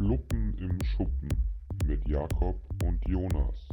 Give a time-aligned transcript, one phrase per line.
[0.00, 1.28] Fluppen im Schuppen
[1.84, 3.68] mit Jakob und Jonas.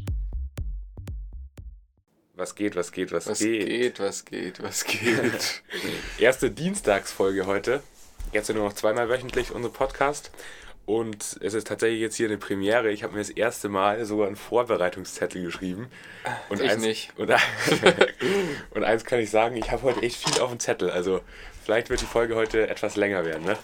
[2.35, 3.65] Was geht, was geht, was, Was geht?
[3.65, 5.63] geht, was geht, was geht.
[6.19, 7.81] Erste Dienstagsfolge heute.
[8.33, 10.31] Jetzt nur noch zweimal wöchentlich unser Podcast.
[10.85, 12.91] Und es ist tatsächlich jetzt hier eine Premiere.
[12.91, 15.87] Ich habe mir das erste Mal sogar einen Vorbereitungszettel geschrieben.
[16.49, 17.17] Und Ich eins, nicht.
[17.17, 17.31] Und,
[18.71, 20.89] und eins kann ich sagen, ich habe heute echt viel auf dem Zettel.
[20.89, 21.21] Also
[21.63, 23.57] vielleicht wird die Folge heute etwas länger werden, ne?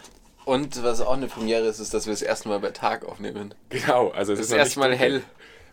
[0.46, 3.54] Und was auch eine Premiere ist, ist, dass wir das erste Mal bei Tag aufnehmen.
[3.70, 5.22] Genau, also es Das ist ist erstmal hell.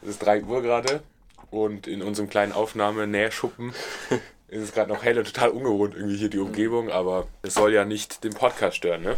[0.03, 1.03] Es ist 3 Uhr gerade
[1.51, 3.75] und in unserem kleinen Aufnahme-Nähschuppen
[4.49, 7.73] ist es gerade noch hell und total ungewohnt irgendwie hier die Umgebung, aber es soll
[7.75, 9.17] ja nicht den Podcast stören, ne?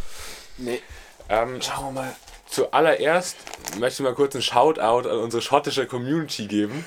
[0.59, 0.81] Nee.
[1.29, 2.17] Ähm, Schauen wir mal.
[2.49, 3.37] zuallererst
[3.79, 6.85] möchte ich mal kurz einen Shoutout an unsere schottische Community geben.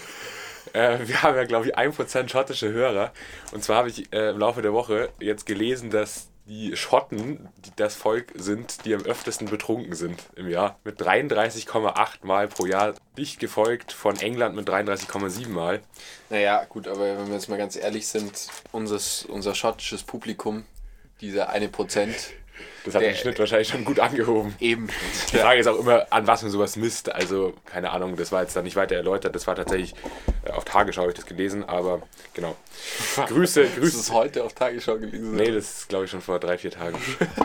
[0.74, 3.12] Äh, wir haben ja, glaube ich, 1% schottische Hörer.
[3.54, 7.72] Und zwar habe ich äh, im Laufe der Woche jetzt gelesen, dass die Schotten die
[7.76, 10.80] das Volk sind, die am öftesten betrunken sind im Jahr.
[10.84, 12.94] Mit 33,8 Mal pro Jahr.
[13.18, 15.82] Dicht gefolgt von England mit 33,7 Mal.
[16.30, 20.66] Naja, gut, aber wenn wir jetzt mal ganz ehrlich sind, unseres, unser schottisches Publikum,
[21.22, 22.34] dieser eine Prozent,
[22.84, 24.54] Das hat Der- den Schnitt wahrscheinlich schon gut angehoben.
[24.60, 24.88] eben.
[25.32, 27.12] Die Frage ist auch immer, an was man sowas misst.
[27.12, 29.34] Also, keine Ahnung, das war jetzt da nicht weiter erläutert.
[29.36, 29.94] Das war tatsächlich
[30.46, 32.02] äh, auf Tagesschau, habe ich das gelesen, aber
[32.34, 32.56] genau.
[33.28, 33.98] Grüße, Das Grüße.
[34.00, 35.36] ist heute auf Tagesschau gelesen.
[35.36, 36.98] Nee, das ist glaube ich schon vor drei, vier Tagen.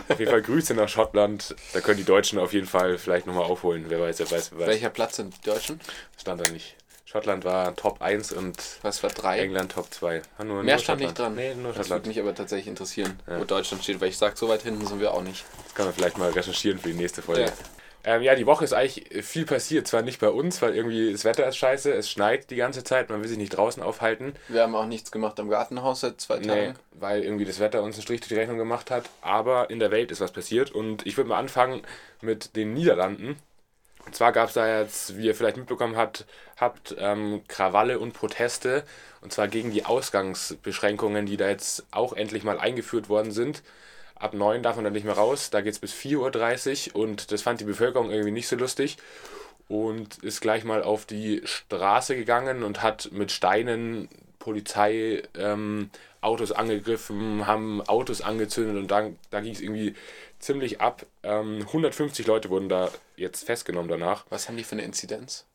[0.09, 1.55] auf jeden Fall Grüße nach Schottland.
[1.73, 3.87] Da können die Deutschen auf jeden Fall vielleicht nochmal aufholen.
[3.89, 4.67] Wer weiß, wer weiß, wer weiß.
[4.69, 5.81] Welcher Platz sind die Deutschen?
[6.21, 6.77] Stand da nicht.
[7.11, 9.41] Schottland war Top 1 und Was war drei?
[9.41, 10.23] England Top 2.
[10.39, 11.35] Ah, nur, Mehr nur stand nicht dran.
[11.35, 13.41] Nee, nur Das würde mich aber tatsächlich interessieren, Ja.
[13.41, 15.45] wo Deutschland steht, weil ich sag, so weit hinten sind wir auch nicht.
[15.65, 17.43] Das kann man vielleicht mal recherchieren für die nächste Folge.
[17.47, 17.53] Ja.
[18.03, 19.87] Ähm, ja, die Woche ist eigentlich viel passiert.
[19.89, 23.11] Zwar nicht bei uns, weil irgendwie das Wetter ist scheiße, es schneit die ganze Zeit,
[23.11, 24.35] man will sich nicht draußen aufhalten.
[24.49, 26.75] Wir haben auch nichts gemacht am Gartenhaus seit zwei Nee, Tagen.
[26.93, 29.05] weil irgendwie das Wetter uns einen Strich durch die Rechnung gemacht hat.
[29.21, 30.71] Aber in der Welt ist was passiert.
[30.71, 31.83] Und ich würde mal anfangen
[32.23, 33.37] mit den Niederlanden.
[34.07, 38.13] Und zwar gab es da jetzt, wie ihr vielleicht mitbekommen habt, habt ähm, Krawalle und
[38.13, 38.85] Proteste.
[39.21, 43.63] Und zwar gegen die Ausgangsbeschränkungen, die da jetzt auch endlich mal eingeführt worden sind.
[44.17, 45.51] Ab 9 darf man dann nicht mehr raus.
[45.51, 47.03] Da geht es bis 4.30 Uhr.
[47.03, 48.97] Und das fand die Bevölkerung irgendwie nicht so lustig.
[49.69, 54.09] Und ist gleich mal auf die Straße gegangen und hat mit Steinen
[54.41, 59.95] Polizei ähm, Autos angegriffen, haben Autos angezündet und dann, da ging es irgendwie
[60.39, 61.07] ziemlich ab.
[61.23, 64.25] Ähm, 150 Leute wurden da jetzt festgenommen danach.
[64.31, 65.47] Was haben die für eine Inzidenz?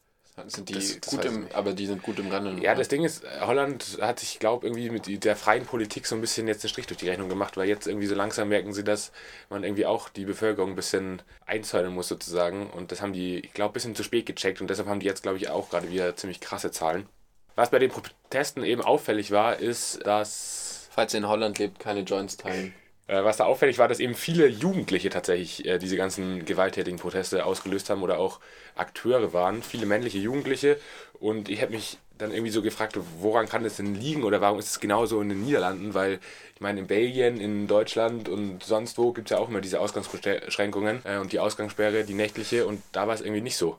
[0.47, 2.57] Sind die Das- das gut im, aber die sind gut im Rennen.
[2.61, 2.79] Ja, oder?
[2.79, 6.45] das Ding ist, Holland hat sich, glaube irgendwie mit der freien Politik so ein bisschen
[6.49, 9.13] jetzt einen Strich durch die Rechnung gemacht, weil jetzt irgendwie so langsam merken sie, dass
[9.49, 12.69] man irgendwie auch die Bevölkerung ein bisschen einzäunen muss sozusagen.
[12.69, 15.05] Und das haben die, ich glaube, ein bisschen zu spät gecheckt und deshalb haben die
[15.05, 17.07] jetzt, glaube ich, auch gerade wieder ziemlich krasse Zahlen.
[17.55, 22.01] Was bei den Protesten eben auffällig war, ist, dass Falls ihr in Holland lebt, keine
[22.01, 22.73] Joints teilen.
[23.07, 27.45] Äh, was da auffällig war, dass eben viele Jugendliche tatsächlich äh, diese ganzen gewalttätigen Proteste
[27.45, 28.39] ausgelöst haben oder auch
[28.75, 30.79] Akteure waren, viele männliche Jugendliche.
[31.19, 34.57] Und ich habe mich dann irgendwie so gefragt, woran kann das denn liegen oder warum
[34.57, 35.93] ist es genauso in den Niederlanden?
[35.93, 36.19] Weil
[36.53, 39.81] ich meine, in Belgien, in Deutschland und sonst wo gibt es ja auch immer diese
[39.81, 43.77] Ausgangsbeschränkungen äh, und die Ausgangssperre, die nächtliche und da war es irgendwie nicht so.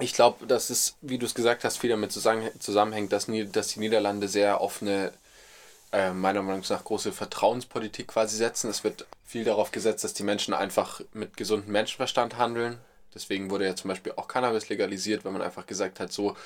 [0.00, 3.68] Ich glaube, dass es, wie du es gesagt hast, viel damit zusammen- zusammenhängt, dass, dass
[3.68, 5.12] die Niederlande sehr auf eine,
[5.92, 8.70] äh, meiner Meinung nach, große Vertrauenspolitik quasi setzen.
[8.70, 12.78] Es wird viel darauf gesetzt, dass die Menschen einfach mit gesundem Menschenverstand handeln.
[13.14, 16.36] Deswegen wurde ja zum Beispiel auch Cannabis legalisiert, weil man einfach gesagt hat, so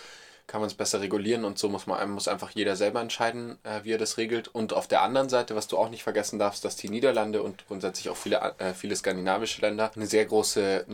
[0.47, 3.81] kann man es besser regulieren und so muss man muss einfach jeder selber entscheiden, äh,
[3.85, 4.49] wie er das regelt.
[4.49, 7.67] Und auf der anderen Seite, was du auch nicht vergessen darfst, dass die Niederlande und
[7.69, 10.85] grundsätzlich auch viele, äh, viele skandinavische Länder eine sehr große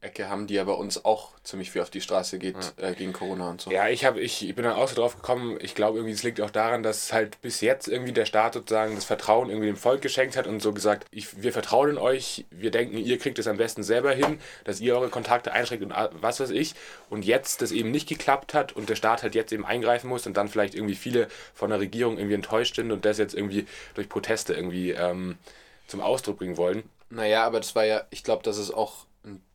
[0.00, 3.12] Neonazi-Ecke haben, die ja bei uns auch ziemlich viel auf die Straße geht äh, gegen
[3.12, 3.70] Corona und so.
[3.70, 6.22] Ja, ich, hab, ich, ich bin dann auch so drauf gekommen, ich glaube irgendwie, es
[6.22, 9.76] liegt auch daran, dass halt bis jetzt irgendwie der Staat sozusagen das Vertrauen irgendwie dem
[9.76, 13.38] Volk geschenkt hat und so gesagt, ich, wir vertrauen in euch, wir denken, ihr kriegt
[13.38, 16.74] es am besten selber hin, dass ihr eure Kontakte einschränkt und was weiß ich.
[17.08, 20.26] Und jetzt das eben nicht geklappt hat und der Staat halt jetzt eben eingreifen muss
[20.26, 23.66] und dann vielleicht irgendwie viele von der Regierung irgendwie enttäuscht sind und das jetzt irgendwie
[23.94, 25.38] durch Proteste irgendwie ähm,
[25.86, 26.84] zum Ausdruck bringen wollen.
[27.10, 29.06] Naja, aber das war ja, ich glaube, dass es auch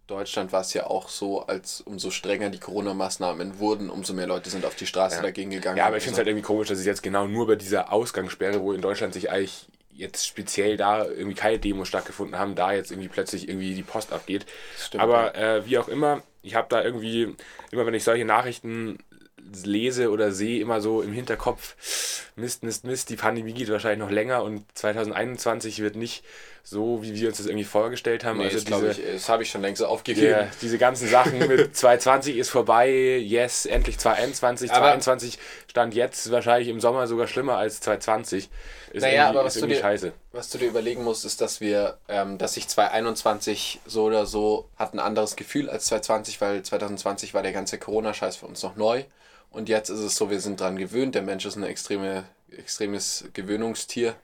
[0.08, 4.50] Deutschland war es ja auch so, als umso strenger die Corona-Maßnahmen wurden, umso mehr Leute
[4.50, 5.22] sind auf die Straße Ja.
[5.24, 5.78] dagegen gegangen.
[5.78, 7.92] Ja, aber ich finde es halt irgendwie komisch, dass es jetzt genau nur bei dieser
[7.92, 12.74] Ausgangssperre, wo in Deutschland sich eigentlich jetzt speziell da irgendwie keine Demos stattgefunden haben, da
[12.74, 14.46] jetzt irgendwie plötzlich irgendwie die Post abgeht.
[14.78, 17.34] stimmt, aber äh, wie auch immer, ich habe da irgendwie,
[17.72, 19.00] immer wenn ich solche Nachrichten
[19.64, 21.76] lese oder sehe, immer so im Hinterkopf,
[22.36, 26.24] Mist, Mist, Mist, die Pandemie geht wahrscheinlich noch länger und 2021 wird nicht
[26.68, 28.40] so, wie wir uns das irgendwie vorgestellt haben.
[28.40, 30.32] Nee, also diese, ich, das habe ich schon längst aufgegeben.
[30.32, 35.40] ja, diese ganzen Sachen mit 2020 ist vorbei, yes, endlich 2021, Aber- 2021
[35.70, 38.50] stand jetzt wahrscheinlich im Sommer sogar schlimmer als 2020.
[38.94, 40.12] Ist Naja, aber was ist du dir- scheiße.
[40.32, 44.68] Was du dir überlegen musst, ist, dass wir, ähm, dass sich 2021 so oder so
[44.76, 48.76] hat ein anderes Gefühl als 2020, weil 2020 war der ganze Corona-Scheiß für uns noch
[48.76, 49.04] neu.
[49.52, 51.14] Und jetzt ist es so, wir sind dran gewöhnt.
[51.14, 52.24] Der Mensch ist ein extreme,
[52.58, 54.16] extremes Gewöhnungstier.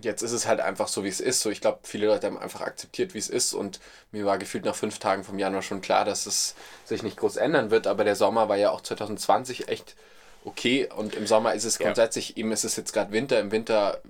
[0.00, 1.40] Jetzt ist es halt einfach so, wie es ist.
[1.40, 3.52] So, ich glaube, viele Leute haben einfach akzeptiert, wie es ist.
[3.54, 3.80] Und
[4.12, 6.54] mir war gefühlt nach fünf Tagen vom Januar schon klar, dass es
[6.84, 7.86] sich nicht groß ändern wird.
[7.86, 9.96] Aber der Sommer war ja auch 2020 echt
[10.44, 10.88] okay.
[10.94, 11.86] Und im Sommer ist es Ja.
[11.86, 13.40] grundsätzlich, eben ist es jetzt gerade Winter.
[13.40, 14.00] Im Winter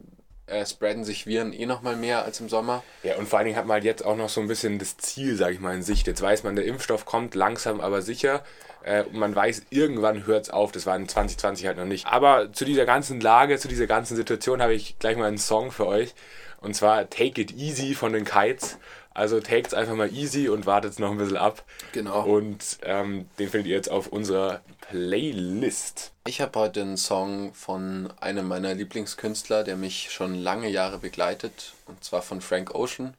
[0.48, 2.82] äh, spreaden sich Viren eh nochmal mehr als im Sommer.
[3.02, 4.96] Ja, und vor allen Dingen hat man halt jetzt auch noch so ein bisschen das
[4.96, 6.06] Ziel, sage ich mal, in Sicht.
[6.06, 8.42] Jetzt weiß man, der Impfstoff kommt langsam, aber sicher.
[8.82, 10.72] Äh, und man weiß, irgendwann hört es auf.
[10.72, 12.06] Das war in 2020 halt noch nicht.
[12.06, 15.70] Aber zu dieser ganzen Lage, zu dieser ganzen Situation habe ich gleich mal einen Song
[15.70, 16.14] für euch.
[16.60, 18.78] Und zwar Take It Easy von den Kites.
[19.18, 21.64] Also take's einfach mal easy und wartet noch ein bisschen ab.
[21.90, 22.22] Genau.
[22.22, 26.12] Und ähm, den findet ihr jetzt auf unserer Playlist.
[26.24, 31.72] Ich habe heute einen Song von einem meiner Lieblingskünstler, der mich schon lange Jahre begleitet,
[31.86, 33.14] und zwar von Frank Ocean.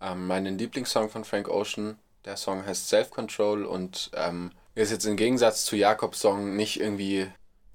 [0.00, 5.06] Ähm, meinen Lieblingssong von Frank Ocean, der Song heißt Self Control und ähm, ist jetzt
[5.06, 7.26] im Gegensatz zu Jakobs Song nicht irgendwie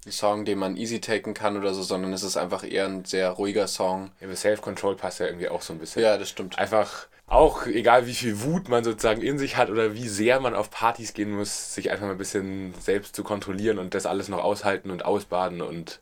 [0.06, 3.04] ein Song, den man easy taken kann oder so, sondern es ist einfach eher ein
[3.04, 4.10] sehr ruhiger Song.
[4.20, 6.00] Ja, aber Self-Control passt ja irgendwie auch so ein bisschen.
[6.00, 6.58] Ja, das stimmt.
[6.58, 10.54] einfach auch egal wie viel Wut man sozusagen in sich hat oder wie sehr man
[10.54, 14.28] auf Partys gehen muss, sich einfach mal ein bisschen selbst zu kontrollieren und das alles
[14.28, 16.00] noch aushalten und ausbaden und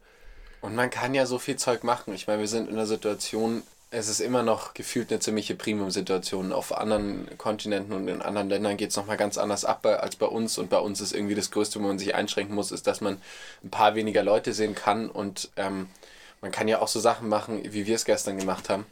[0.61, 2.15] Und man kann ja so viel Zeug machen.
[2.15, 6.53] Ich meine, wir sind in einer Situation, es ist immer noch gefühlt eine ziemliche Premium-Situation.
[6.53, 10.27] Auf anderen Kontinenten und in anderen Ländern geht es nochmal ganz anders ab als bei
[10.27, 10.59] uns.
[10.59, 13.19] Und bei uns ist irgendwie das Größte, wo man sich einschränken muss, ist, dass man
[13.63, 15.11] ein paar weniger Leute sehen kann.
[15.11, 15.89] Und ähm,
[16.41, 18.87] man kann ja auch so Sachen machen, wie wir es gestern gemacht haben.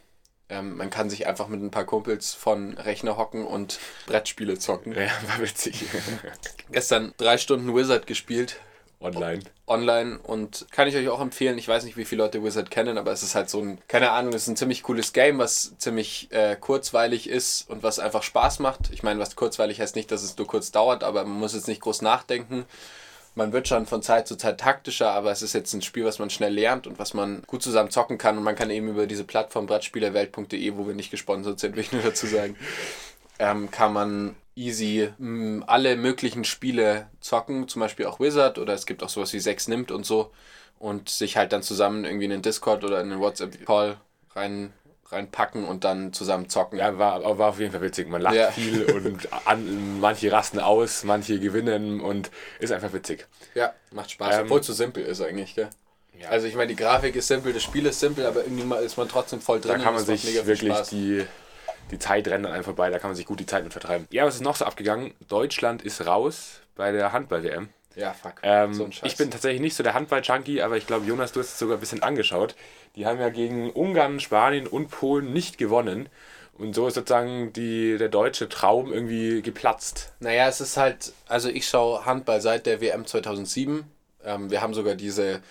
[0.53, 4.93] Ähm, man kann sich einfach mit ein paar Kumpels von Rechner hocken und Brettspiele zocken.
[4.93, 5.85] ja, war witzig.
[6.71, 8.61] Gestern drei Stunden Wizard gespielt
[9.01, 9.41] Online.
[9.67, 11.59] online und kann ich euch auch empfehlen.
[11.59, 14.11] Ich weiß nicht, wie viele Leute Wizard kennen, aber es ist halt so ein, keine
[14.11, 18.23] Ahnung, es ist ein ziemlich cooles Game, was ziemlich äh, kurzweilig ist und was einfach
[18.23, 18.91] Spaß macht.
[18.93, 21.67] Ich meine, was kurzweilig heißt nicht, dass es nur kurz dauert, aber man muss jetzt
[21.67, 22.65] nicht groß nachdenken.
[23.35, 26.19] Man wird schon von Zeit zu Zeit taktischer, aber es ist jetzt ein Spiel, was
[26.19, 28.37] man schnell lernt und was man gut zusammen zocken kann.
[28.37, 31.93] Und man kann eben über diese Plattform brettspielerwelt.de, wo wir nicht gesponsert sind, will ich
[31.93, 32.57] nur dazu sagen,
[33.39, 38.87] ähm, kann man easy mh, alle möglichen Spiele zocken, zum Beispiel auch Wizard oder es
[38.87, 40.31] gibt auch sowas wie Sechs nimmt und so
[40.79, 43.97] und sich halt dann zusammen irgendwie in einen Discord oder in einen WhatsApp-Call
[44.35, 44.73] rein,
[45.13, 46.79] reinpacken und dann zusammen zocken.
[46.79, 48.09] Ja, war, war auf jeden Fall witzig.
[48.09, 48.51] Man lacht Ja.
[48.51, 53.27] viel und an, manche rasten aus, manche gewinnen und ist einfach witzig.
[53.55, 55.69] Ja, macht Spaß, Ähm, obwohl es so simpel ist eigentlich, gell?
[56.19, 56.29] Ja.
[56.29, 59.09] Also ich meine, die Grafik ist simpel, das Spiel ist simpel, aber irgendwie ist man
[59.09, 59.79] trotzdem voll drin.
[59.79, 61.25] Da kann man sich wirklich die,
[61.91, 64.07] die Zeit rennt an einem vorbei, da kann man sich gut die Zeit mit vertreiben.
[64.11, 65.15] Ja, was ist noch so abgegangen?
[65.29, 67.69] Deutschland ist raus bei der Handball-WM.
[67.97, 68.35] Ja, fuck.
[68.43, 71.49] Ähm, so ich bin tatsächlich nicht so der Handball-Junkie, aber ich glaube, Jonas, du hast
[71.49, 72.55] es sogar ein bisschen angeschaut.
[72.97, 76.09] Die haben ja gegen Ungarn, Spanien und Polen nicht gewonnen.
[76.59, 80.13] Und so ist sozusagen die, der deutsche Traum irgendwie geplatzt.
[80.21, 83.85] Naja, es ist halt, also ich schaue Handball seit der WM 2007.
[84.25, 85.43] Ähm, wir haben sogar diese,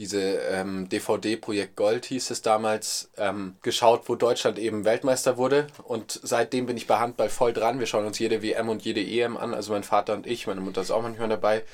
[0.00, 5.66] diese ähm, DVD-Projekt Gold hieß es damals, ähm, geschaut, wo Deutschland eben Weltmeister wurde.
[5.84, 7.80] Und seitdem bin ich bei Handball voll dran.
[7.80, 9.52] Wir schauen uns jede WM und jede EM an.
[9.52, 11.64] Also mein Vater und ich, meine Mutter ist auch manchmal dabei.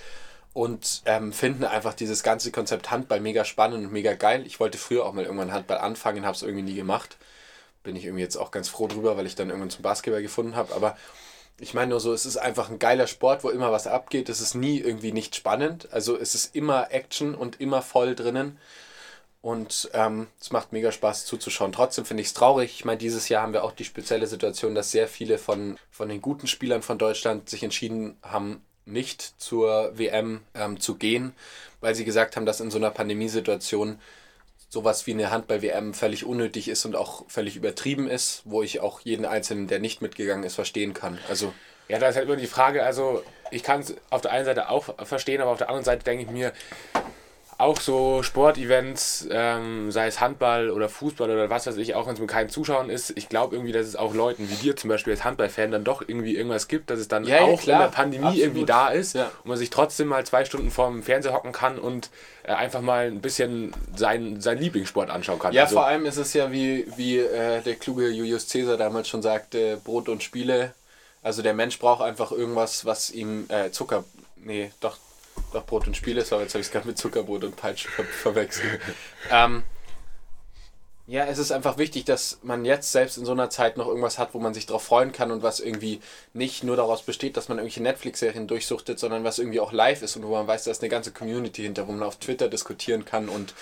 [0.53, 4.43] Und ähm, finden einfach dieses ganze Konzept Handball mega spannend und mega geil.
[4.45, 7.19] Ich wollte früher auch mal irgendwann Handball anfangen, habe es irgendwie nie gemacht.
[7.85, 10.57] Bin ich irgendwie jetzt auch ganz froh drüber, weil ich dann irgendwann zum Basketball gefunden
[10.57, 10.75] habe.
[10.75, 10.97] Aber
[11.59, 14.29] ich meine nur so, es ist einfach ein geiler Sport, wo immer was abgeht.
[14.29, 15.89] Es ist nie irgendwie nicht spannend.
[15.93, 18.59] Also es ist immer Action und immer voll drinnen.
[19.41, 21.73] Und ähm, es macht mega Spaß zuzuschauen.
[21.73, 22.73] Trotzdem finde ich es traurig.
[22.75, 26.09] Ich meine, dieses Jahr haben wir auch die spezielle Situation, dass sehr viele von, von
[26.09, 31.33] den guten Spielern von Deutschland sich entschieden haben, nicht zur WM ähm, zu gehen,
[31.81, 34.01] weil sie gesagt haben, dass in so einer Pandemiesituation
[34.69, 39.01] sowas wie eine Handball-WM völlig unnötig ist und auch völlig übertrieben ist, wo ich auch
[39.01, 41.19] jeden Einzelnen, der nicht mitgegangen ist, verstehen kann.
[41.29, 41.53] Also
[41.89, 44.69] Ja, da ist halt immer die Frage, also ich kann es auf der einen Seite
[44.69, 46.53] auch verstehen, aber auf der anderen Seite denke ich mir,
[47.59, 52.15] auch so Sportevents, ähm, sei es Handball oder Fußball oder was weiß ich, auch wenn
[52.15, 54.89] es mit keinen Zuschauern ist, ich glaube irgendwie, dass es auch Leuten wie dir zum
[54.91, 57.77] Beispiel als Handballfan dann doch irgendwie irgendwas gibt, dass es dann Ja, ja, auch klar.
[57.85, 58.45] in der Pandemie Absolut.
[58.45, 59.31] irgendwie da ist Ja.
[59.43, 62.11] und man sich trotzdem mal zwei Stunden vorm Fernseher hocken kann und
[62.43, 65.55] äh, einfach mal ein bisschen seinen sein Lieblingssport anschauen kann.
[65.55, 69.09] Ja, Also, vor allem ist es ja, wie, wie äh, der kluge Julius Caesar damals
[69.09, 70.75] schon sagte, Brot und Spiele.
[71.23, 74.05] Also der Mensch braucht einfach irgendwas, was ihm äh, Zucker...
[74.37, 74.97] Nee, doch,
[75.57, 77.89] doch Brot und Spiele ist, aber jetzt habe ich es gerade mit Zuckerbrot und Peitsche
[77.89, 78.81] ver verwechselt.
[79.31, 79.63] ähm,
[81.09, 84.19] Ja, es ist einfach wichtig, dass man jetzt selbst in so einer Zeit noch irgendwas
[84.19, 86.01] hat, wo man sich drauf freuen kann und was irgendwie
[86.33, 90.17] nicht nur daraus besteht, dass man irgendwelche Netflix-Serien durchsuchtet, sondern was irgendwie auch live ist
[90.17, 93.05] und wo man weiß, da ist eine ganze Community hinter, wo man auf Twitter diskutieren
[93.05, 93.55] kann und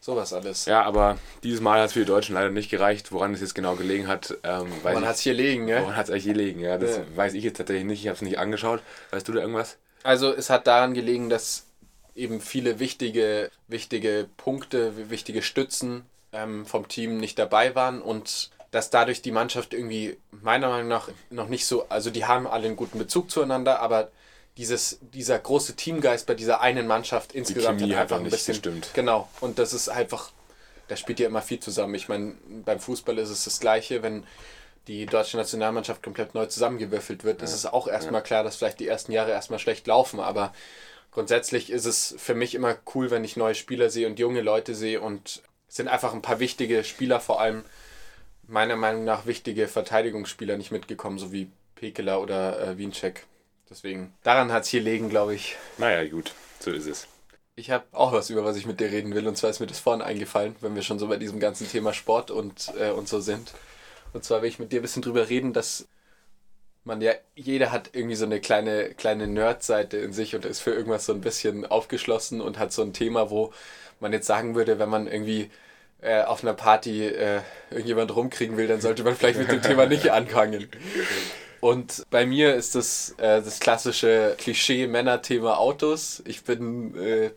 [0.00, 0.66] sowas alles.
[0.66, 3.10] Ja, aber dieses Mal hat es für die Deutschen leider nicht gereicht.
[3.10, 5.80] Woran es jetzt genau gelegen hat, ähm, weiß Man hat es hier liegen, ne?
[5.82, 6.60] Woran hat es eigentlich gelegen?
[6.60, 7.04] Ja, das Ja.
[7.16, 8.00] weiß ich jetzt tatsächlich nicht.
[8.02, 8.80] Ich habe es nicht angeschaut.
[9.10, 9.76] Weißt du da irgendwas?
[10.02, 11.66] Also es hat daran gelegen, dass
[12.14, 18.90] eben viele wichtige, wichtige Punkte, wichtige Stützen ähm, vom Team nicht dabei waren und dass
[18.90, 22.76] dadurch die Mannschaft irgendwie meiner Meinung nach noch nicht so, also die haben alle einen
[22.76, 24.10] guten Bezug zueinander, aber
[24.56, 28.54] dieses, dieser große Teamgeist bei dieser einen Mannschaft insgesamt hat hat einfach noch ein bisschen
[28.54, 28.90] gestimmt.
[28.94, 29.28] Genau.
[29.40, 30.30] Und das ist einfach,
[30.88, 31.94] da spielt ja immer viel zusammen.
[31.94, 34.24] Ich meine, beim Fußball ist es das Gleiche, wenn
[34.88, 38.88] die deutsche Nationalmannschaft komplett neu zusammengewürfelt wird, ist es auch erstmal klar, dass vielleicht die
[38.88, 40.52] ersten Jahre erstmal schlecht laufen, aber
[41.12, 44.74] grundsätzlich ist es für mich immer cool, wenn ich neue Spieler sehe und junge Leute
[44.74, 47.64] sehe und es sind einfach ein paar wichtige Spieler, vor allem
[48.46, 53.24] meiner Meinung nach wichtige Verteidigungsspieler nicht mitgekommen, so wie Pekela oder äh, Wiencheck.
[53.70, 55.56] Deswegen, daran hat es hier liegen, glaube ich.
[55.78, 56.34] Naja, gut.
[56.60, 57.08] So ist es.
[57.54, 59.26] Ich habe auch was, über was ich mit dir reden will.
[59.26, 61.92] Und zwar ist mir das vorhin eingefallen, wenn wir schon so bei diesem ganzen Thema
[61.92, 63.52] Sport und, äh, und so sind.
[64.12, 65.88] Und zwar will ich mit dir ein bisschen drüber reden, dass
[66.84, 70.72] man ja, jeder hat irgendwie so eine kleine, kleine Nerd-Seite in sich und ist für
[70.72, 73.52] irgendwas so ein bisschen aufgeschlossen und hat so ein Thema, wo
[74.00, 75.50] man jetzt sagen würde, wenn man irgendwie
[76.00, 77.40] äh, auf einer Party äh,
[77.70, 80.68] irgendjemand rumkriegen will, dann sollte man vielleicht mit dem Thema nicht anfangen.
[81.60, 86.20] Und bei mir ist das äh, das klassische Klischee-Männer-Thema Autos.
[86.26, 87.30] Ich bin äh,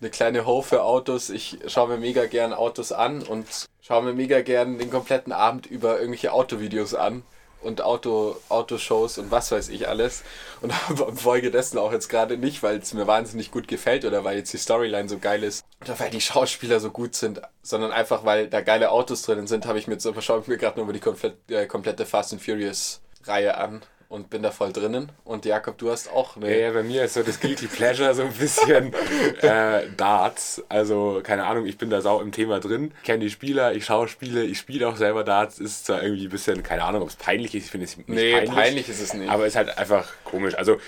[0.00, 1.30] eine kleine Ho für Autos.
[1.30, 3.46] Ich schaue mir mega gern Autos an und
[3.82, 7.22] schaue mir mega gern den kompletten Abend über irgendwelche Autovideos an
[7.62, 10.22] und Auto, Autoshows und was weiß ich alles.
[10.60, 14.38] Und aber folgedessen auch jetzt gerade nicht, weil es mir wahnsinnig gut gefällt oder weil
[14.38, 18.24] jetzt die Storyline so geil ist oder weil die Schauspieler so gut sind, sondern einfach
[18.24, 20.92] weil da geile Autos drinnen sind, habe ich mir jetzt schaue ich mir gerade nur
[20.92, 25.12] die komplett, äh, komplette Fast and Furious Reihe an und bin da voll drinnen.
[25.24, 26.50] Und Jakob, du hast auch eine.
[26.50, 28.92] Ja, ja, bei mir ist so das Guilty Pleasure so ein bisschen
[29.40, 30.62] äh, Darts.
[30.68, 32.92] Also, keine Ahnung, ich bin da sau im Thema drin.
[33.04, 35.60] Kenne die Spieler, ich schaue Spiele, ich spiele auch selber Darts.
[35.60, 37.66] Ist zwar irgendwie ein bisschen, keine Ahnung, ob es peinlich ist.
[37.66, 38.88] Ich finde es nicht nee, peinlich, peinlich.
[38.88, 39.30] ist es nicht.
[39.30, 40.56] Aber ist halt einfach komisch.
[40.56, 40.78] Also,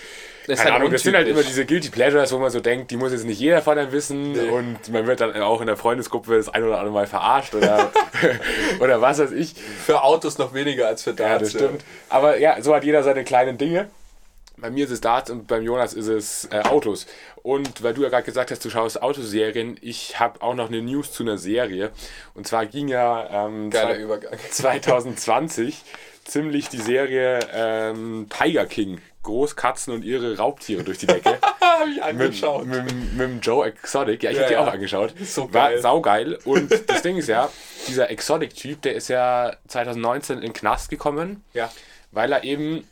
[0.47, 2.91] Das keine halt Ahnung, das sind halt immer diese Guilty Pleasures, wo man so denkt,
[2.91, 5.77] die muss jetzt nicht jeder von einem wissen und man wird dann auch in der
[5.77, 7.93] Freundesgruppe das ein oder andere Mal verarscht oder,
[8.81, 9.55] oder was weiß ich.
[9.55, 11.53] für Autos noch weniger als für Ja, Darts.
[11.53, 11.85] das stimmt.
[12.09, 13.89] Aber ja, so hat jeder seine kleinen Dinge.
[14.59, 17.07] Bei mir ist es Darts und beim Jonas ist es äh, Autos.
[17.43, 20.83] Und weil du ja gerade gesagt hast, du schaust Autoserien, ich habe auch noch eine
[20.83, 21.91] News zu einer Serie.
[22.35, 24.33] Und zwar ging ja ähm, Geiler Übergang.
[24.51, 25.83] 2020
[26.25, 29.00] ziemlich die Serie ähm, Tiger King.
[29.25, 31.38] Großkatzen und ihre Raubtiere durch die Decke.
[31.61, 32.67] Habe ich mit, angeschaut.
[32.67, 34.25] mit, mit dem Joe Exotic.
[34.25, 34.64] Ja, ich Ja, habe die ja.
[34.67, 35.14] auch angeschaut.
[35.25, 35.81] So War geil.
[35.81, 36.38] saugeil.
[36.45, 37.49] Und das Ding ist ja,
[37.87, 41.71] dieser Exotic-Typ, der ist ja 2019 in den Knast gekommen, Ja.
[42.11, 42.85] weil er eben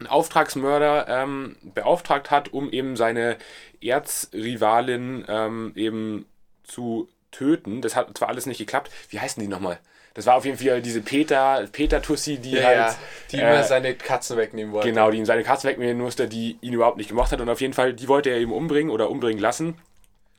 [0.00, 3.36] einen Auftragsmörder ähm, beauftragt hat, um eben seine
[3.80, 6.26] Erzrivalin ähm, eben
[6.64, 7.80] zu töten.
[7.80, 8.90] Das hat zwar alles nicht geklappt.
[9.08, 9.78] Wie heißen die nochmal?
[10.14, 12.96] Das war auf jeden Fall diese Peter, Peter Tussi, die Ja, halt.
[13.30, 14.88] die immer äh, seine Katzen wegnehmen wollten.
[14.88, 17.40] Genau, die ihm seine Katze wegnehmen musste, die ihn überhaupt nicht gemocht hat.
[17.40, 19.76] Und auf jeden Fall, die wollte er eben umbringen oder umbringen lassen.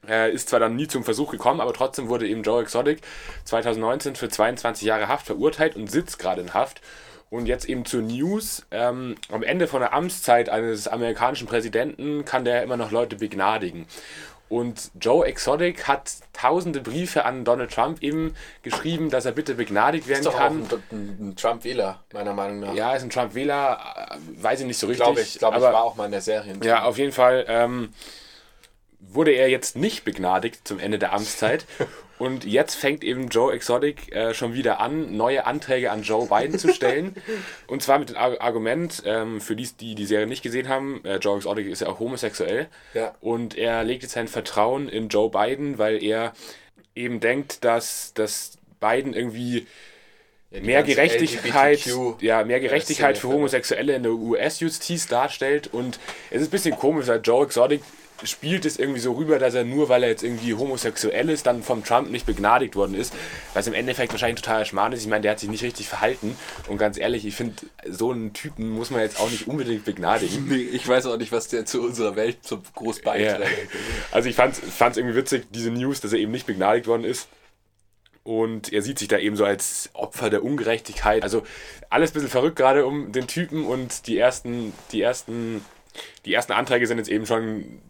[0.05, 3.01] Er ist zwar dann nie zum Versuch gekommen, aber trotzdem wurde eben Joe Exotic
[3.45, 6.81] 2019 für 22 Jahre Haft verurteilt und sitzt gerade in Haft.
[7.29, 8.65] Und jetzt eben zur News.
[8.71, 13.85] Ähm, am Ende von der Amtszeit eines amerikanischen Präsidenten kann der immer noch Leute begnadigen.
[14.51, 20.09] Und Joe Exotic hat tausende Briefe an Donald Trump eben geschrieben, dass er bitte begnadigt
[20.09, 20.67] werden Ist doch auch kann.
[20.69, 22.73] ein, ein, ein Trump-Wähler, meiner Meinung nach.
[22.73, 23.79] Ja, ist ein Trump-Wähler,
[24.11, 25.05] äh, weiß ich nicht so richtig.
[25.05, 25.39] glaube ich.
[25.39, 26.53] glaube, ich war auch mal in der Serie.
[26.63, 27.93] ja, auf jeden Fall ähm,
[29.09, 31.65] wurde er jetzt nicht begnadigt zum Ende der Amtszeit.
[32.17, 36.59] Und jetzt fängt eben Joe Exotic äh, schon wieder an, neue Anträge an Joe Biden
[36.59, 37.15] zu stellen.
[37.67, 41.03] Und zwar mit dem Ar- Argument, ähm, für die, die die Serie nicht gesehen haben,
[41.03, 42.67] äh, Joe Exotic ist ja auch homosexuell.
[42.93, 43.15] Ja.
[43.21, 46.33] Und er legt jetzt sein Vertrauen in Joe Biden, weil er
[46.93, 49.65] eben denkt, dass, dass Biden irgendwie
[50.51, 55.69] Ja, mehr Gerechtigkeit, LGBTQ ja, mehr Gerechtigkeit für Homosexuelle in der US-Justiz darstellt.
[55.73, 57.81] Und es ist ein bisschen komisch, weil Joe Exotic
[58.23, 61.63] spielt es irgendwie so rüber, dass er nur, weil er jetzt irgendwie homosexuell ist, dann
[61.63, 63.13] vom Trump nicht begnadigt worden ist.
[63.53, 65.01] Was im Endeffekt wahrscheinlich totaler Schmarrn ist.
[65.01, 66.35] Ich meine, der hat sich nicht richtig verhalten.
[66.67, 67.55] Und ganz ehrlich, ich finde,
[67.89, 70.47] so einen Typen muss man jetzt auch nicht unbedingt begnadigen.
[70.51, 73.03] Nee, ich weiß auch nicht, was der zu unserer Welt so groß Ja.
[73.11, 73.69] beiträgt.
[74.11, 77.27] Also ich fand es irgendwie witzig, diese News, dass er eben nicht begnadigt worden ist.
[78.23, 81.23] Und er sieht sich da eben so als Opfer der Ungerechtigkeit.
[81.23, 81.41] Also
[81.89, 85.65] alles ein bisschen verrückt gerade um den Typen und die ersten, die ersten,
[86.25, 87.81] die ersten Anträge sind jetzt eben schon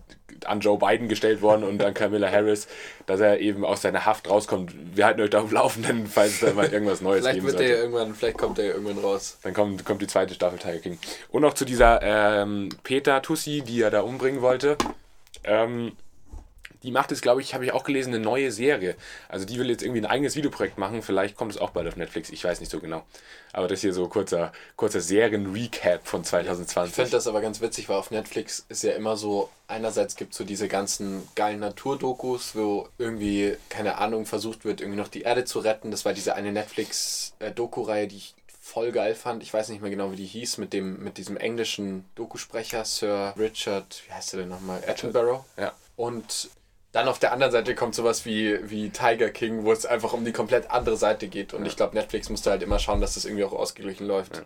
[0.46, 2.68] an Joe Biden gestellt worden und an Camilla Harris,
[3.06, 4.74] dass er eben aus seiner Haft rauskommt.
[4.96, 7.48] Wir halten euch da auf dem Laufenden, falls es da mal irgendwas Neues vielleicht geben
[7.48, 7.72] wird sollte.
[7.72, 9.38] der irgendwann, vielleicht kommt der ja irgendwann raus.
[9.44, 11.00] Dann kommt, kommt die zweite Staffel Tiger King.
[11.30, 14.78] Und noch zu dieser ähm, Peter Tussi, die er da umbringen wollte.
[15.44, 15.94] Ähm,
[16.84, 18.96] die macht jetzt, glaube ich, habe ich auch gelesen, eine neue Serie.
[19.30, 21.02] Also die will jetzt irgendwie ein eigenes Videoprojekt machen.
[21.02, 22.30] Vielleicht kommt es auch bald auf Netflix.
[22.30, 23.04] Ich weiß nicht so genau.
[23.54, 27.12] Aber das hier so kurzer, kurzer Serien-Recap von Ich finde 2020.
[27.12, 30.44] das aber ganz witzig, weil auf Netflix ist ja immer so, einerseits gibt es so
[30.44, 35.60] diese ganzen geilen Naturdokus, wo irgendwie, keine Ahnung, versucht wird, irgendwie noch die Erde zu
[35.60, 35.92] retten.
[35.92, 39.44] Das war diese eine Netflix-Doku-Reihe, die ich voll geil fand.
[39.44, 43.34] Ich weiß nicht mehr genau, wie die hieß, mit, dem, mit diesem englischen Dokusprecher, Sir
[43.38, 44.82] Richard, wie heißt er denn nochmal?
[44.88, 45.44] Attenborough.
[45.58, 45.74] Ja.
[45.98, 46.50] Und
[46.92, 50.26] dann auf der anderen Seite kommt sowas wie, wie Tiger King, wo es einfach um
[50.26, 51.54] die komplett andere Seite geht.
[51.54, 54.38] Und ich glaube, Netflix musste halt immer schauen, dass das irgendwie auch ausgeglichen läuft.
[54.38, 54.44] Ja,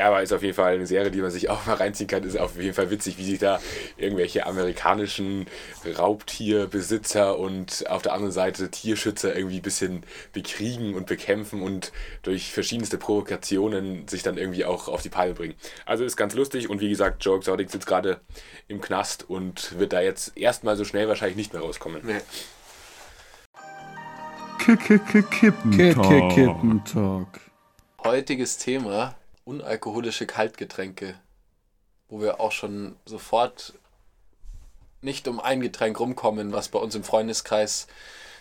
[0.00, 2.22] aber ist auf jeden Fall eine Serie, die man sich auch mal reinziehen kann.
[2.22, 3.60] Ist auf jeden Fall witzig, wie sich da
[3.96, 5.46] irgendwelche amerikanischen
[5.98, 12.52] Raubtierbesitzer und auf der anderen Seite Tierschützer irgendwie ein bisschen bekriegen und bekämpfen und durch
[12.52, 15.54] verschiedenste Provokationen sich dann irgendwie auch auf die Palme bringen.
[15.84, 18.20] Also ist ganz lustig und wie gesagt, Joe Exotic sitzt gerade
[18.68, 22.00] im Knast und wird da jetzt erstmal so schnell wahrscheinlich nicht mehr rauskommen.
[22.04, 22.20] Nee.
[24.58, 26.30] Kippentalk.
[26.32, 27.40] Kippentalk.
[28.04, 31.14] Heutiges Thema: unalkoholische Kaltgetränke.
[32.08, 33.74] Wo wir auch schon sofort
[35.00, 37.86] nicht um ein Getränk rumkommen, was bei uns im Freundeskreis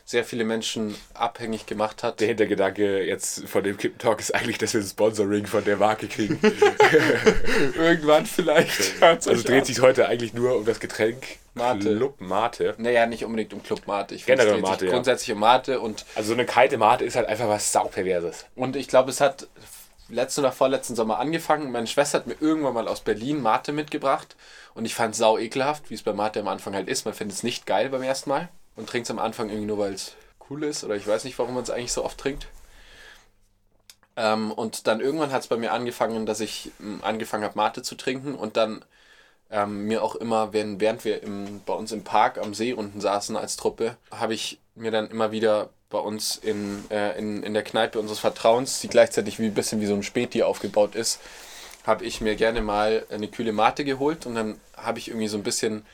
[0.03, 2.19] sehr viele Menschen abhängig gemacht hat.
[2.19, 6.07] Der Hintergedanke jetzt von dem Kippen-Talk ist eigentlich, dass wir ein Sponsoring von der Marke
[6.07, 6.39] kriegen.
[7.77, 9.01] Irgendwann vielleicht.
[9.01, 11.95] Also dreht sich heute eigentlich nur um das Getränk Mate.
[11.95, 12.75] Club Mate.
[12.77, 14.15] Naja, nicht unbedingt um Club Mate.
[14.15, 14.91] Ich finde, es Generell sich Mate, ja.
[14.91, 18.45] grundsätzlich um Mate und, Also so eine kalte Mate ist halt einfach was sauperverses.
[18.55, 19.47] und ich glaube, es hat
[20.11, 21.71] letzten oder vorletzten Sommer angefangen.
[21.71, 24.35] Meine Schwester hat mir irgendwann mal aus Berlin Mate mitgebracht
[24.73, 27.05] und ich fand es sau ekelhaft, wie es bei Mate am Anfang halt ist.
[27.05, 29.77] Man findet es nicht geil beim ersten Mal und trinkt es am Anfang irgendwie nur,
[29.77, 30.13] weil es
[30.49, 32.47] cool ist oder ich weiß nicht, warum man es eigentlich so oft trinkt.
[34.17, 37.81] Ähm, und dann irgendwann hat es bei mir angefangen, dass ich ähm, angefangen habe, Mate
[37.81, 38.83] zu trinken und dann
[39.49, 43.01] ähm, mir auch immer, wenn, während wir im, bei uns im Park am See unten
[43.01, 47.53] saßen als Truppe, habe ich mir dann immer wieder bei uns in, äh, in, in
[47.53, 51.19] der Kneipe unseres Vertrauens, die gleichzeitig wie ein bisschen wie so ein Späti aufgebaut ist,
[51.85, 55.37] habe ich mir gerne mal eine kühle Mate geholt und dann habe ich irgendwie so
[55.37, 55.85] ein bisschen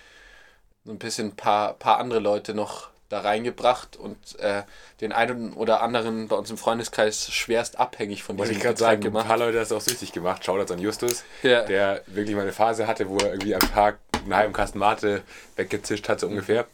[0.85, 4.63] so ein bisschen paar, paar andere Leute noch da reingebracht und äh,
[5.01, 9.03] den einen oder anderen bei uns im Freundeskreis schwerst abhängig von diesem ich gerade Getränk
[9.03, 10.43] sagen, ein paar Leute das auch süchtig gemacht.
[10.45, 11.61] Shoutouts an Justus, Ja.
[11.63, 15.23] der wirklich mal eine Phase hatte, wo er irgendwie am Tag einen halben Kasten Mate
[15.55, 16.67] weggezischt hat, so ungefähr.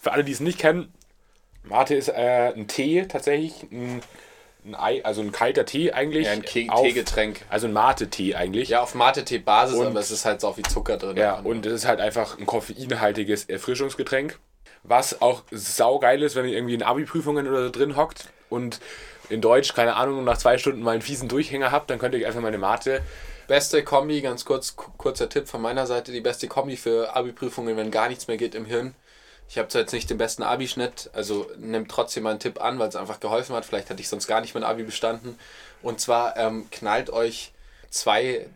[0.00, 0.92] Für alle, die es nicht kennen,
[1.64, 4.02] Mate ist äh, ein Tee tatsächlich, ein,
[4.64, 6.26] ein Ei, also ein kalter Tee eigentlich.
[6.26, 7.42] Ja, ein Ke auf- Teegetränk.
[7.48, 8.68] Also ein Mate-Tee eigentlich.
[8.68, 11.16] Ja, auf Mate-Tee-Basis, Und- aber es ist halt so viel Zucker drin.
[11.16, 14.38] Ja, und es ist halt einfach ein koffeinhaltiges Erfrischungsgetränk,
[14.82, 18.80] was auch saugeil ist, wenn ihr irgendwie in Abi-Prüfungen oder so drin hockt und
[19.30, 22.20] in Deutsch, keine Ahnung, nach zwei Stunden mal einen fiesen Durchhänger habt, dann könnt ihr
[22.20, 23.00] euch einfach mal eine Mate.
[23.48, 27.76] Beste Kombi, ganz kurz, ku- kurzer Tipp von meiner Seite, die beste Kombi für Abi-Prüfungen,
[27.76, 28.94] wenn gar nichts mehr geht im Hirn.
[29.52, 32.88] Ich habe zwar jetzt nicht den besten Abi-Schnitt, also nehmt trotzdem meinen Tipp an, weil
[32.88, 33.66] es einfach geholfen hat.
[33.66, 35.38] Vielleicht hätte ich sonst gar nicht mein Abi bestanden.
[35.82, 37.52] Und zwar ähm, knallt euch
[37.90, 38.46] zwei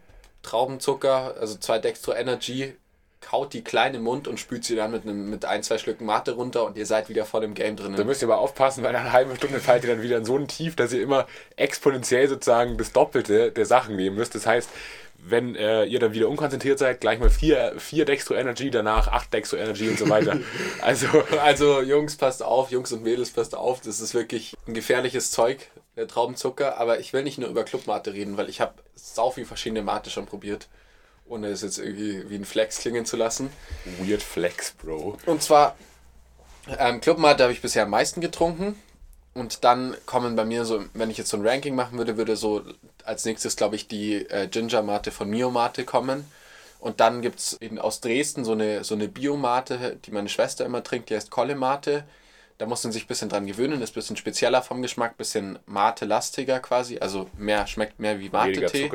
[0.42, 2.74] Traubenzucker, also zwei Dextro Energy,
[3.20, 6.06] kaut die klein im Mund und spült sie dann mit, einem, mit ein, zwei Schlücken
[6.06, 7.94] Mate runter und ihr seid wieder voll im Game drin.
[7.94, 10.24] Da müsst ihr aber aufpassen, weil nach einer halben Stunde fallt ihr dann wieder in
[10.24, 14.34] so ein Tief, dass ihr immer exponentiell sozusagen das Doppelte der Sachen nehmen müsst.
[14.34, 14.70] Das heißt,
[15.18, 19.32] wenn äh, ihr dann wieder unkonzentriert seid, gleich mal vier, vier Dextro Energy, danach acht
[19.32, 20.38] Dextro Energy und so weiter.
[20.82, 21.06] Also
[21.42, 25.70] Also Jungs, passt auf, Jungs und Mädels, passt auf, das ist wirklich ein gefährliches Zeug,
[25.96, 26.78] der Traubenzucker.
[26.78, 30.10] Aber ich will nicht nur über Clubmate reden, weil ich habe sau viel verschiedene Mate
[30.10, 30.68] schon probiert,
[31.26, 33.50] ohne es jetzt irgendwie wie ein Flex klingen zu lassen.
[34.00, 35.18] weird Flex, Bro.
[35.26, 35.76] Und zwar,
[36.78, 38.80] ähm, Clubmate habe ich bisher am meisten getrunken.
[39.36, 42.36] Und dann kommen bei mir so, wenn ich jetzt so ein Ranking machen würde, würde
[42.36, 42.62] so
[43.04, 46.24] als nächstes, glaube ich, die äh, Ginger Mate von Mio Mate kommen.
[46.78, 50.82] Und dann gibt es aus Dresden so eine, so eine Biomate, die meine Schwester immer
[50.82, 52.04] trinkt, die heißt Kolle Mate.
[52.58, 55.58] Da muss man sich ein bisschen dran gewöhnen, ist ein bisschen spezieller vom Geschmack, bisschen
[55.66, 56.98] Mate-lastiger quasi.
[56.98, 58.88] Also mehr schmeckt mehr wie Mate-Tee.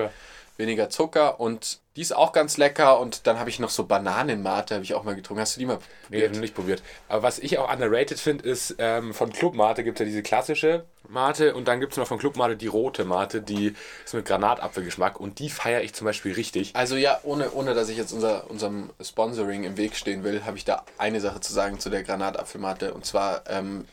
[0.57, 4.75] Weniger Zucker und die ist auch ganz lecker und dann habe ich noch so Bananenmate,
[4.75, 5.41] habe ich auch mal getrunken.
[5.41, 6.81] Hast du die mal Nee, ich noch nicht probiert.
[7.09, 10.23] Aber was ich auch underrated finde, ist, ähm, von Club Mate gibt es ja diese
[10.23, 14.13] klassische Mate und dann gibt es noch von Club Mate die rote Mate, die ist
[14.13, 16.73] mit Granatapfelgeschmack und die feiere ich zum Beispiel richtig.
[16.75, 20.57] Also ja, ohne, ohne dass ich jetzt unser, unserem Sponsoring im Weg stehen will, habe
[20.57, 22.93] ich da eine Sache zu sagen zu der Granatapfelmate.
[22.93, 23.85] Und zwar ähm,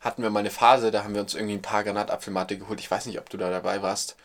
[0.00, 2.80] hatten wir mal eine Phase, da haben wir uns irgendwie ein paar Granatapfelmate geholt.
[2.80, 4.16] Ich weiß nicht, ob du da dabei warst.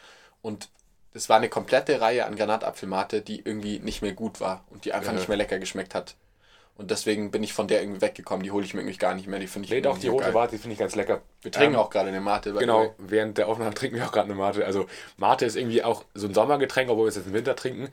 [0.42, 0.70] Und
[1.13, 4.93] es war eine komplette Reihe an Granatapfelmate, die irgendwie nicht mehr gut war und die
[4.93, 5.17] einfach Ja.
[5.19, 6.15] nicht mehr lecker geschmeckt hat.
[6.78, 8.43] Und deswegen bin ich von der irgendwie weggekommen.
[8.43, 9.39] Die hole ich mir irgendwie gar nicht mehr.
[9.39, 10.34] Die finde ich Nee, doch, die rote geil.
[10.34, 11.21] Mate, die finde ich ganz lecker.
[11.41, 12.54] Wir trinken Ähm, auch gerade eine Mate.
[12.54, 14.65] Genau, während der Aufnahme trinken wir auch gerade eine Mate.
[14.65, 17.89] Also Mate ist irgendwie auch so ein Sommergetränk, obwohl wir es jetzt im Winter trinken.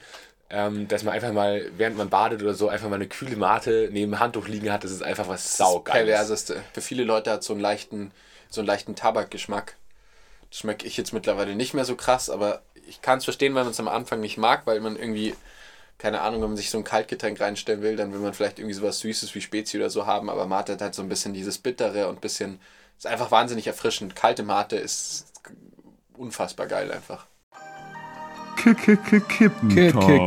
[0.51, 3.91] Ähm, dass man einfach mal, während man badet oder so, einfach mal eine kühle Mate
[3.93, 6.07] neben dem Handtuch liegen hat, das ist einfach was saugeiles.
[6.07, 6.63] Perverseste.
[6.73, 8.13] Für viele Leute hat so einen leichten,
[8.49, 9.77] so einen leichten Tabakgeschmack.
[10.49, 13.63] Das schmecke ich jetzt mittlerweile nicht mehr so krass, aber ich kann es verstehen, wenn
[13.63, 15.35] man es am Anfang nicht mag, weil man irgendwie,
[15.99, 18.75] keine Ahnung, wenn man sich so ein Kaltgetränk reinstellen will, dann will man vielleicht irgendwie
[18.75, 21.59] sowas Süßes wie Spezi oder so haben, aber Mate hat halt so ein bisschen dieses
[21.59, 22.61] Bittere und ein bisschen,
[22.97, 24.17] ist einfach wahnsinnig erfrischend.
[24.17, 25.27] Kalte Mate ist
[26.17, 27.27] unfassbar geil einfach.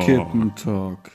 [0.05, 1.11] Kippentalk.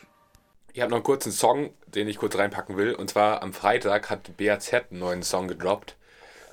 [0.72, 2.94] Ich habe noch einen kurzen Song, den ich kurz reinpacken will.
[2.94, 5.96] Und zwar am Freitag hat BAZ einen neuen Song gedroppt.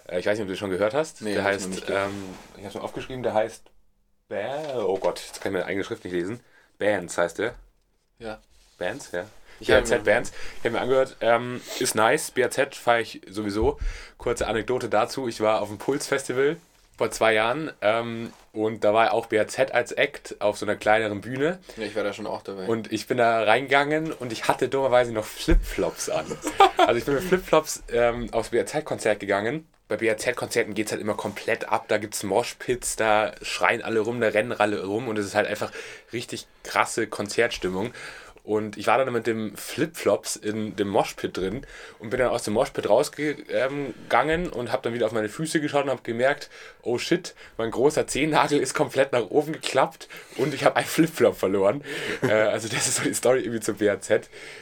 [0.08, 1.22] Äh, ich weiß nicht, ob du den schon gehört hast.
[1.22, 2.12] Nee, der heißt, ähm,
[2.56, 3.73] ich habe schon aufgeschrieben, der heißt
[4.34, 6.40] Ba- Oh Gott, jetzt kann ich meine eigene Schrift nicht lesen.
[6.80, 7.56] Bands heißt der.
[8.20, 8.40] Ja.
[8.78, 9.26] Bands, ja.
[9.60, 10.32] Ich BAZ Bands.
[10.58, 12.32] Ich habe mir angehört, ähm, ist nice.
[12.32, 13.80] BAZ feiere ich sowieso.
[14.18, 15.28] Kurze Anekdote dazu.
[15.28, 16.58] Ich war auf dem Puls-Festival
[16.98, 21.22] vor zwei Jahren ähm, und da war auch BAZ als Act auf so einer kleineren
[21.22, 21.60] Bühne.
[21.78, 22.66] ja ich war da schon auch dabei.
[22.68, 26.26] Und ich bin da reingegangen und ich hatte dummerweise noch Flipflops an.
[26.78, 29.66] Also ich bin mit Flipflops ähm, aufs BRZ-Konzert gegangen.
[29.94, 31.86] Bei BRZ-Konzerten geht es halt immer komplett ab.
[31.88, 35.36] Da gibt es Moshpits, da schreien alle rum, da rennen alle rum und es ist
[35.36, 35.72] halt einfach
[36.12, 37.94] richtig krasse Konzertstimmung.
[38.44, 41.66] Und ich war dann mit dem Flipflops in dem Moshpit drin
[42.00, 45.86] und bin dann aus dem Moshpit rausgegangen und habe dann wieder auf meine Füße geschaut
[45.86, 46.50] und habe gemerkt,
[46.82, 51.38] oh shit, mein großer Zehennagel ist komplett nach oben geklappt und ich habe einen Flipflop
[51.38, 51.84] verloren.
[52.22, 54.10] äh, also das ist so die Story irgendwie zum BAZ.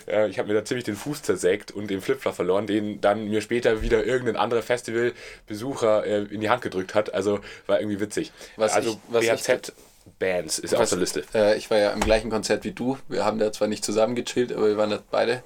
[0.07, 3.29] Äh, ich habe mir da ziemlich den Fuß zersägt und den Flipflop verloren, den dann
[3.29, 7.13] mir später wieder irgendein anderer Festivalbesucher äh, in die Hand gedrückt hat.
[7.15, 8.31] Also war irgendwie witzig.
[8.57, 9.73] Was also ich- was ich- BAZ
[10.19, 11.23] Bands ist auf Was- der Liste.
[11.33, 12.97] Äh, ich war ja im gleichen Konzert wie du.
[13.07, 15.43] Wir haben da zwar nicht zusammen gechillt, aber wir waren da beide.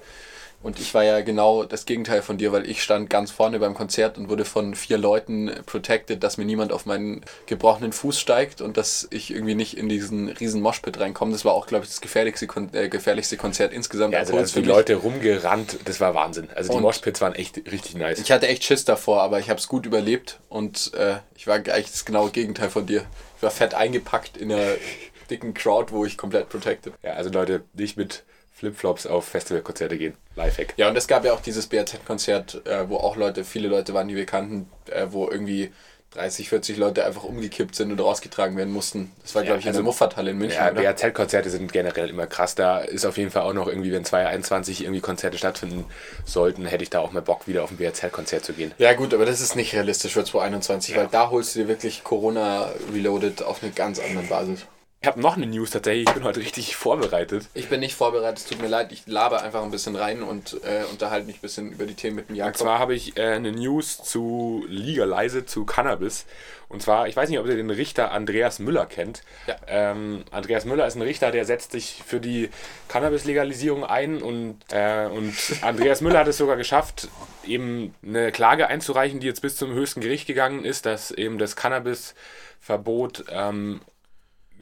[0.66, 3.76] Und ich war ja genau das Gegenteil von dir, weil ich stand ganz vorne beim
[3.76, 8.62] Konzert und wurde von vier Leuten protected, dass mir niemand auf meinen gebrochenen Fuß steigt
[8.62, 11.34] und dass ich irgendwie nicht in diesen riesen Moshpit reinkomme.
[11.34, 14.14] Das war auch, glaube ich, das gefährlichste, Kon äh, gefährlichste Konzert insgesamt.
[14.14, 14.66] Ja, also da sind.
[14.66, 16.50] Leute rumgerannt, das war Wahnsinn.
[16.56, 18.18] Also die Moshpits waren echt richtig nice.
[18.18, 21.58] Ich hatte echt Schiss davor, aber ich habe es gut überlebt und äh, ich war
[21.58, 23.06] eigentlich das genaue Gegenteil von dir.
[23.38, 24.66] Ich war fett eingepackt in einer
[25.30, 28.24] dicken Crowd, wo ich komplett protected Ja, also Leute, nicht mit
[28.56, 30.16] Flipflops auf Festivalkonzerte gehen.
[30.36, 30.74] Lifehack.
[30.78, 34.08] Ja, und es gab ja auch dieses BRZ-Konzert, äh, wo auch Leute, viele Leute waren,
[34.08, 35.72] die wir kannten, äh, wo irgendwie
[36.12, 39.12] 30, 40 Leute einfach umgekippt sind und rausgetragen werden mussten.
[39.22, 40.82] Das war, glaube ich, in also- der Muffathalle in München, Ja, oder?
[40.82, 42.56] BAZ-Konzerte sind generell immer krass.
[42.56, 45.84] Da ist auf jeden Fall auch noch irgendwie, wenn 2021 irgendwie Konzerte stattfinden
[46.24, 48.72] sollten, hätte ich da auch mal Bock, wieder auf ein BAZ-Konzert zu gehen.
[48.78, 52.06] Ja gut, aber das ist nicht realistisch für 2021, weil da holst du dir wirklich
[52.06, 54.66] Corona Reloaded auf eine ganz anderen Basis.
[55.06, 56.08] Ich habe noch eine News tatsächlich.
[56.08, 57.48] Ich bin heute richtig vorbereitet.
[57.54, 60.56] Ich bin nicht vorbereitet, es tut mir leid, ich laber einfach ein bisschen rein und
[60.64, 62.58] äh, unterhalte mich ein bisschen über die Themen mit dem Und Jakob.
[62.58, 66.26] zwar habe ich äh, eine News zu Legalize, zu Cannabis.
[66.70, 69.22] Und zwar, ich weiß nicht, ob ihr den Richter Andreas Müller kennt.
[69.46, 69.58] Ja.
[69.68, 72.50] Ähm, Andreas Müller ist ein Richter, der setzt sich für die
[72.88, 74.24] Cannabis-Legalisierung ein.
[74.24, 77.10] Und, äh, und Andreas Müller hat es sogar geschafft,
[77.46, 81.56] eben eine Klage einzureichen, die jetzt bis zum höchsten Gericht gegangen ist, dass eben das
[81.56, 83.82] Cannabis-Verbot ähm,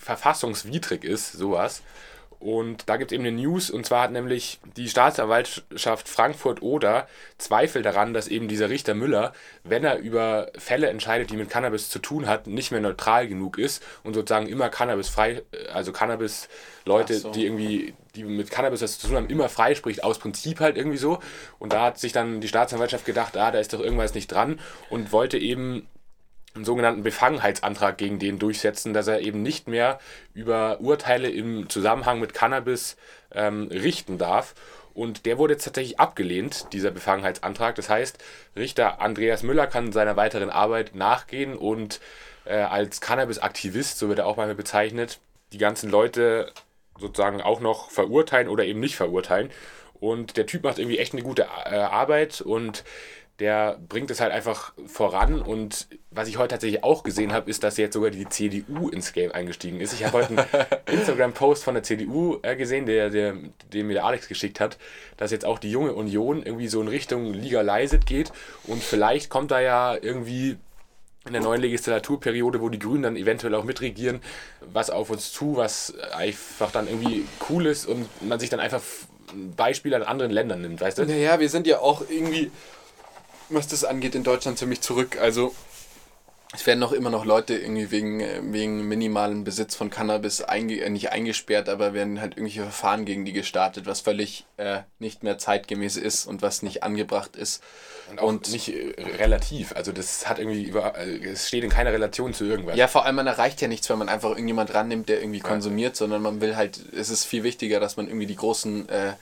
[0.04, 1.82] verfassungswidrig ist, sowas.
[2.44, 7.84] Und da gibt es eben eine News, und zwar hat nämlich die Staatsanwaltschaft Frankfurt-Oder Zweifel
[7.84, 9.32] daran, dass eben dieser Richter Müller,
[9.64, 13.58] wenn er über Fälle entscheidet, die mit Cannabis zu tun hat, nicht mehr neutral genug
[13.58, 17.32] ist und sozusagen immer Cannabis frei, also Cannabis-Leute, so.
[17.32, 20.98] die irgendwie, die mit Cannabis was zu tun haben, immer freispricht, aus Prinzip halt irgendwie
[20.98, 21.20] so.
[21.60, 24.60] Und da hat sich dann die Staatsanwaltschaft gedacht, ah, da ist doch irgendwas nicht dran
[24.90, 25.88] und wollte eben
[26.56, 30.00] einen sogenannten Befangenheitsantrag gegen den durchsetzen, dass er eben nicht mehr
[30.34, 32.96] über Urteile im Zusammenhang mit Cannabis
[33.34, 34.54] ähm, richten darf.
[34.94, 37.76] Und der wurde jetzt tatsächlich abgelehnt, dieser Befangenheitsantrag.
[37.76, 38.24] Das heißt,
[38.56, 42.00] Richter Andreas Müller kann seiner weiteren Arbeit nachgehen und
[42.46, 45.20] äh, als Cannabis-Aktivist, so wird er auch mal bezeichnet,
[45.52, 46.52] die ganzen Leute
[47.00, 49.50] sozusagen auch noch verurteilen oder eben nicht verurteilen.
[50.00, 52.84] Und der Typ macht irgendwie echt eine gute äh, Arbeit und
[53.40, 55.42] der bringt es halt einfach voran.
[55.42, 59.14] Und was ich heute tatsächlich auch gesehen habe, ist, dass jetzt sogar die CDU ins
[59.14, 59.94] Game eingestiegen ist.
[59.94, 60.46] Ich habe heute einen
[61.00, 63.36] Instagram-Post von der CDU äh, gesehen, der, der,
[63.74, 64.78] den mir der Alex geschickt hat,
[65.18, 68.32] dass jetzt auch die junge Union irgendwie so in Richtung Legalized geht.
[68.66, 70.58] Und vielleicht kommt da ja irgendwie
[71.26, 74.22] in der neuen Legislaturperiode, wo die Grünen dann eventuell auch mitregieren,
[74.60, 78.82] was auf uns zu, was einfach dann irgendwie cool ist und man sich dann einfach
[79.56, 81.06] Beispiele an anderen Ländern nimmt, weißt du?
[81.06, 82.52] Naja, wir sind ja auch irgendwie,
[83.50, 85.18] was das angeht, in Deutschland ziemlich zurück.
[85.20, 85.54] Also
[86.56, 90.80] es werden noch immer noch Leute irgendwie wegen, äh, wegen minimalen Besitz von Cannabis einge
[90.80, 95.24] äh, nicht eingesperrt, aber werden halt irgendwelche Verfahren gegen die gestartet, was völlig äh, nicht
[95.24, 97.64] mehr zeitgemäß ist und was nicht angebracht ist.
[98.12, 99.76] Und auch nicht äh, relativ.
[99.76, 102.78] Also das hat irgendwie über, es steht in keiner Relation zu irgendwas.
[102.78, 105.96] Ja, vor allem man erreicht ja nichts, wenn man einfach irgendjemand rannimmt, der irgendwie konsumiert,
[105.96, 109.14] sondern man will halt, es ist viel wichtiger, dass man irgendwie die großen, äh,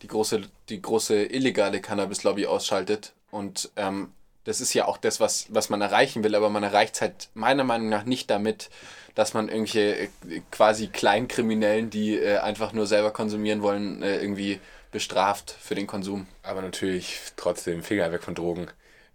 [0.00, 3.12] die große, die große illegale Cannabis-Lobby ausschaltet.
[3.32, 4.12] Und ähm,
[4.44, 7.28] das ist ja auch das, was, was man erreichen will, aber man erreicht es halt
[7.34, 8.68] meiner Meinung nach nicht damit,
[9.14, 14.60] dass man irgendwelche äh, quasi Kleinkriminellen, die äh, einfach nur selber konsumieren wollen, äh, irgendwie
[14.90, 16.26] bestraft für den Konsum.
[16.42, 18.68] Aber natürlich trotzdem Finger weg von Drogen.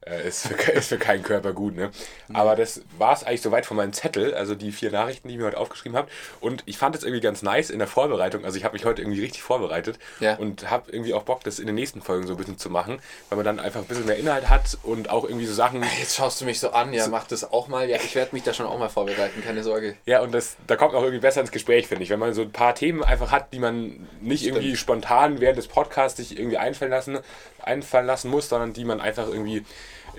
[0.05, 1.91] Äh, ist, für, ist für keinen Körper gut, ne?
[2.33, 5.39] Aber das war es eigentlich soweit von meinem Zettel, also die vier Nachrichten, die ich
[5.39, 6.07] mir heute aufgeschrieben habe.
[6.39, 8.45] Und ich fand es irgendwie ganz nice in der Vorbereitung.
[8.45, 10.35] Also ich habe mich heute irgendwie richtig vorbereitet Ja.
[10.35, 12.99] und habe irgendwie auch Bock, das in den nächsten Folgen so ein bisschen zu machen,
[13.29, 15.83] weil man dann einfach ein bisschen mehr Inhalt hat und auch irgendwie so Sachen.
[15.99, 17.89] Jetzt schaust du mich so an, ja, mach das auch mal.
[17.89, 19.95] Ja, ich werde mich da schon auch mal vorbereiten, keine Sorge.
[20.05, 22.09] Ja, und das, da kommt man auch irgendwie besser ins Gespräch, finde ich.
[22.09, 24.57] Wenn man so ein paar Themen einfach hat, die man nicht Stimmt.
[24.57, 27.19] irgendwie spontan während des Podcasts sich irgendwie einfallen lassen,
[27.67, 29.63] einfallen lassen muss, sondern die man einfach irgendwie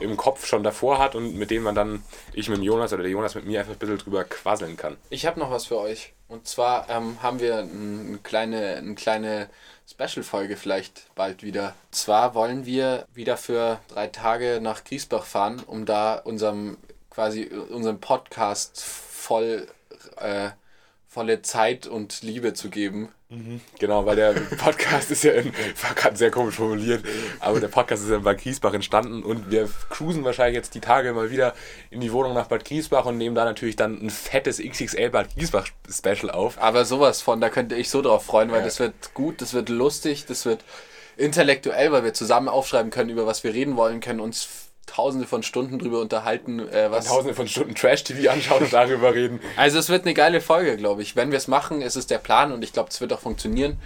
[0.01, 3.11] im Kopf schon davor hat und mit denen man dann, ich mit Jonas oder der
[3.11, 4.97] Jonas mit mir einfach ein bisschen drüber quasseln kann.
[5.11, 6.13] Ich habe noch was für euch.
[6.29, 9.49] Und zwar ähm, haben wir eine kleine, eine kleine
[9.91, 11.75] Special-Folge vielleicht bald wieder.
[11.91, 16.77] Zwar wollen wir wieder für drei Tage nach Griesbach fahren, um da unserem
[17.11, 19.67] quasi unserem Podcast voll
[20.19, 20.51] äh,
[21.09, 23.09] volle Zeit und Liebe zu geben.
[23.79, 27.05] Genau, weil der Podcast ist ja in, war gerade sehr komisch formuliert,
[27.41, 30.81] aber der Podcast ist ja in Bad Griesbach entstanden und wir cruisen wahrscheinlich jetzt die
[30.81, 31.55] Tage mal wieder
[31.91, 35.35] in die Wohnung nach Bad Griesbach und nehmen da natürlich dann ein fettes XXL Bad
[35.37, 36.57] Griesbach Special auf.
[36.59, 38.65] Aber sowas von, da könnte ich so drauf freuen, weil Ja.
[38.65, 40.65] das wird gut, das wird lustig, das wird
[41.19, 45.43] intellektuell, weil wir zusammen aufschreiben können, über was wir reden wollen, können uns tausende von
[45.43, 49.41] Stunden drüber unterhalten, äh, was Tausende von Stunden Trash-TV anschauen und darüber reden.
[49.57, 51.17] Also es wird eine geile Folge, glaube ich.
[51.17, 53.77] Wenn wir es machen, ist es der Plan und ich glaube, es wird auch funktionieren.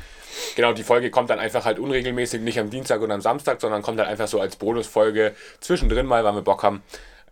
[0.57, 3.83] Genau, die Folge kommt dann einfach halt unregelmäßig, nicht am Dienstag und am Samstag, sondern
[3.83, 6.83] kommt halt einfach so als Bonusfolge zwischendrin mal, weil wir Bock haben.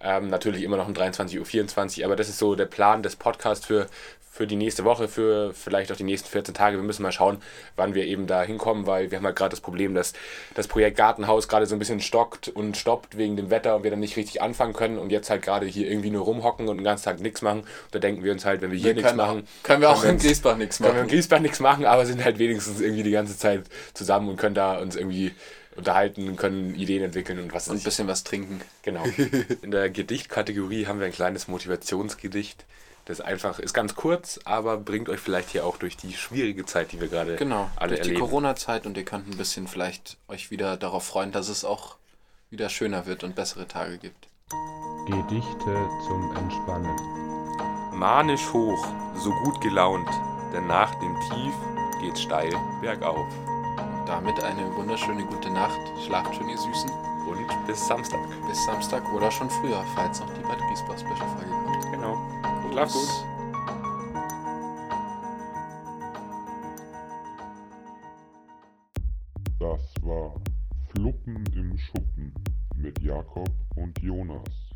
[0.02, 3.66] Ähm, natürlich immer noch um 23.24 Uhr, aber das ist so der Plan des Podcasts
[3.66, 3.86] für,
[4.30, 6.78] für die nächste Woche, für vielleicht auch die nächsten 14 Tage.
[6.78, 7.42] Wir müssen mal schauen,
[7.76, 10.14] wann wir eben da hinkommen, weil wir haben halt gerade das Problem, dass
[10.54, 13.90] das Projekt Gartenhaus gerade so ein bisschen stockt und stoppt wegen dem Wetter und wir
[13.90, 16.84] dann nicht richtig anfangen können und jetzt halt gerade hier irgendwie nur rumhocken und den
[16.84, 17.60] ganzen Tag nichts machen.
[17.60, 20.16] Und da denken wir uns halt, wenn wir hier nichts machen, können wir auch in
[20.16, 21.10] Griesbach nichts können wir in machen.
[21.10, 24.78] Griesbach nichts machen, aber sind halt wenigstens irgendwie die ganze Zeit zusammen und können da
[24.78, 25.32] uns irgendwie
[25.76, 28.60] unterhalten, können Ideen entwickeln und was Und ein bisschen was trinken.
[28.82, 29.04] Genau.
[29.62, 32.64] In der Gedichtkategorie haben wir ein kleines Motivationsgedicht.
[33.06, 36.92] Das einfach ist ganz kurz, aber bringt euch vielleicht hier auch durch die schwierige Zeit,
[36.92, 38.26] die wir gerade Genau, alle durch die erleben.
[38.26, 41.96] Corona-Zeit und ihr könnt ein bisschen vielleicht euch wieder darauf freuen, dass es auch
[42.50, 44.28] wieder schöner wird und bessere Tage gibt.
[45.06, 46.96] Gedichte zum Entspannen.
[47.94, 50.08] Manisch hoch, so gut gelaunt,
[50.52, 51.54] denn nach dem Tief
[52.02, 53.26] geht's steil bergauf
[54.10, 55.78] damit eine wunderschöne gute Nacht.
[56.04, 56.90] Schlaft schön, ihr Süßen.
[57.28, 58.18] Und bis Samstag.
[58.48, 61.92] Bis Samstag oder schon früher, falls noch die Bad Griesbach Special Folge kommt.
[61.92, 62.14] Genau.
[62.64, 63.08] Und schlaf gut.
[69.60, 70.34] Das war
[70.88, 72.34] Fluppen im Schuppen
[72.74, 74.69] mit Jakob und Jonas.